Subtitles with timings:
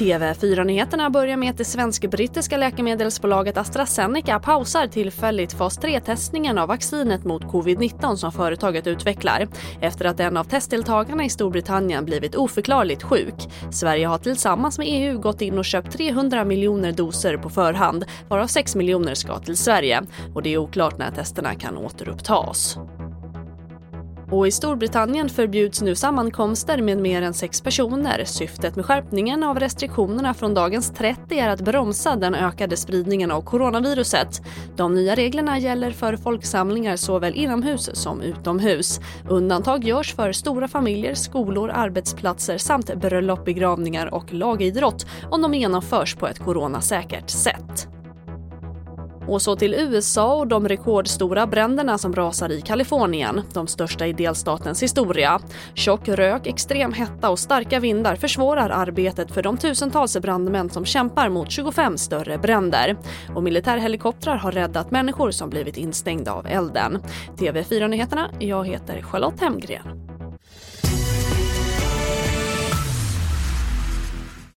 [0.00, 7.42] TV4-nyheterna börjar med att det svensk-brittiska läkemedelsbolaget AstraZeneca pausar tillfälligt fas 3-testningen av vaccinet mot
[7.42, 9.48] covid-19 som företaget utvecklar
[9.80, 13.34] efter att en av testdeltagarna i Storbritannien blivit oförklarligt sjuk.
[13.72, 18.46] Sverige har tillsammans med EU gått in och köpt 300 miljoner doser på förhand varav
[18.46, 20.02] 6 miljoner ska till Sverige
[20.34, 22.78] och det är oklart när testerna kan återupptas.
[24.30, 28.24] Och i Storbritannien förbjuds nu sammankomster med mer än sex personer.
[28.24, 33.42] Syftet med skärpningen av restriktionerna från dagens 30 är att bromsa den ökade spridningen av
[33.42, 34.42] coronaviruset.
[34.76, 39.00] De nya reglerna gäller för folksamlingar såväl inomhus som utomhus.
[39.28, 46.14] Undantag görs för stora familjer, skolor, arbetsplatser samt bröllop, begravningar och lagidrott om de genomförs
[46.14, 47.89] på ett coronasäkert sätt.
[49.28, 54.12] Och så till USA och de rekordstora bränderna som rasar i Kalifornien, de största i
[54.12, 55.40] delstatens historia.
[55.74, 61.28] Tjock rök, extrem hetta och starka vindar försvårar arbetet för de tusentals brandmän som kämpar
[61.28, 62.96] mot 25 större bränder.
[63.34, 66.98] Och militärhelikoptrar har räddat människor som blivit instängda av elden.
[67.36, 69.99] TV4-nyheterna, jag heter Charlotte Hemgren.